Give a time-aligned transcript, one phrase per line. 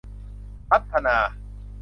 [0.69, 1.17] พัฒนา